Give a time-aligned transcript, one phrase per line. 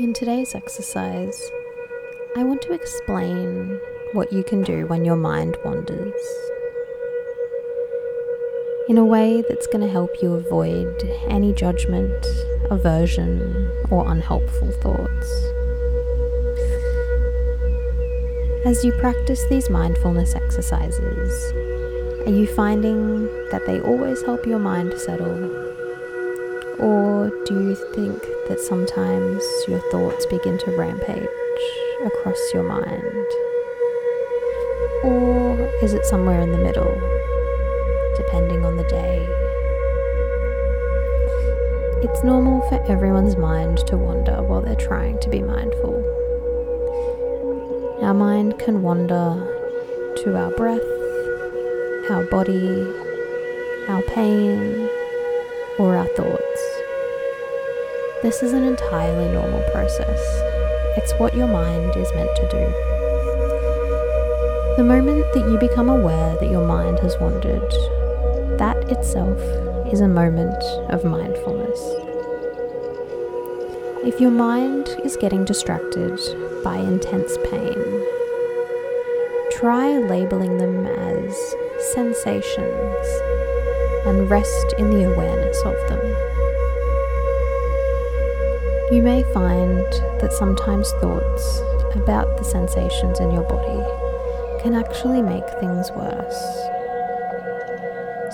[0.00, 1.52] In today's exercise,
[2.34, 3.78] I want to explain
[4.14, 6.14] what you can do when your mind wanders
[8.88, 12.26] in a way that's going to help you avoid any judgment,
[12.70, 15.28] aversion, or unhelpful thoughts.
[18.64, 21.52] As you practice these mindfulness exercises,
[22.26, 25.79] are you finding that they always help your mind settle?
[26.80, 31.28] Or do you think that sometimes your thoughts begin to rampage
[32.04, 33.26] across your mind?
[35.04, 36.94] Or is it somewhere in the middle,
[38.16, 39.26] depending on the day?
[42.02, 46.02] It's normal for everyone's mind to wander while they're trying to be mindful.
[48.02, 49.36] Our mind can wander
[50.16, 50.80] to our breath,
[52.10, 52.86] our body,
[53.88, 54.88] our pain,
[55.78, 56.69] or our thoughts.
[58.22, 60.20] This is an entirely normal process.
[60.98, 62.66] It's what your mind is meant to do.
[64.76, 67.70] The moment that you become aware that your mind has wandered,
[68.58, 69.40] that itself
[69.90, 71.80] is a moment of mindfulness.
[74.04, 76.20] If your mind is getting distracted
[76.62, 78.04] by intense pain,
[79.50, 81.54] try labeling them as
[81.94, 83.06] sensations
[84.04, 86.39] and rest in the awareness of them.
[88.90, 89.86] You may find
[90.18, 91.60] that sometimes thoughts
[91.94, 93.86] about the sensations in your body
[94.60, 96.42] can actually make things worse.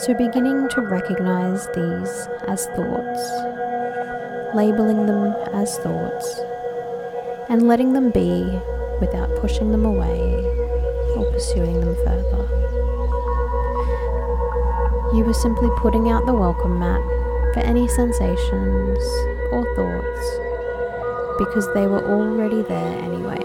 [0.01, 3.23] So, beginning to recognize these as thoughts,
[4.57, 6.41] labeling them as thoughts,
[7.51, 8.59] and letting them be
[8.99, 10.41] without pushing them away
[11.17, 12.49] or pursuing them further.
[15.13, 17.03] You are simply putting out the welcome mat
[17.53, 18.99] for any sensations
[19.53, 20.46] or thoughts
[21.39, 23.43] because they were already there anyway.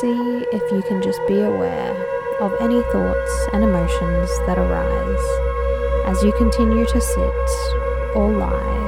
[0.00, 1.92] See if you can just be aware
[2.40, 5.26] of any thoughts and emotions that arise
[6.06, 8.82] as you continue to sit or lie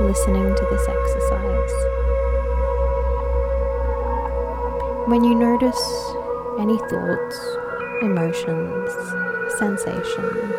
[0.00, 1.72] listening to this exercise.
[5.08, 5.82] When you notice
[6.60, 7.38] any thoughts,
[8.02, 8.90] emotions,
[9.58, 10.54] sensations,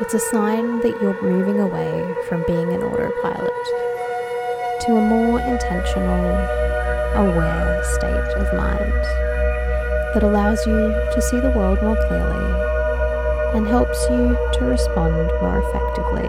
[0.00, 3.52] it's a sign that you're moving away from being an autopilot
[4.80, 6.24] to a more intentional,
[7.20, 9.04] aware state of mind
[10.14, 12.50] that allows you to see the world more clearly
[13.54, 16.28] and helps you to respond more effectively.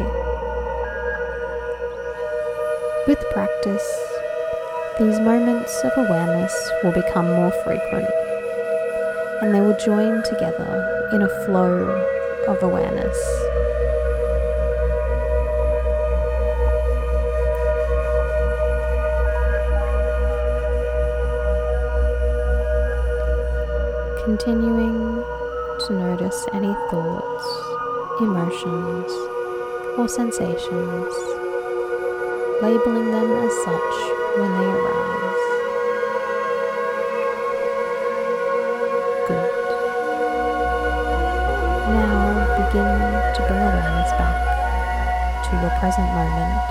[3.08, 3.88] With practice,
[5.00, 8.09] these moments of awareness will become more frequent
[9.42, 11.88] and they will join together in a flow
[12.50, 13.18] of awareness.
[24.26, 25.24] Continuing
[25.88, 29.12] to notice any thoughts, emotions,
[29.98, 31.14] or sensations,
[32.62, 33.96] labeling them as such
[34.38, 35.42] when they arise.
[39.26, 39.52] Good.
[41.90, 42.94] Now begin
[43.34, 44.38] to bring awareness back
[45.50, 46.70] to your present moment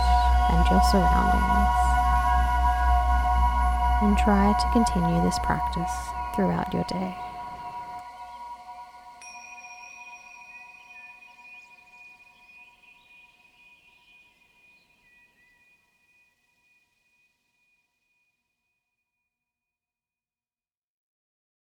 [0.55, 1.77] and your surroundings.
[4.03, 5.91] And try to continue this practice
[6.37, 7.30] throughout your day.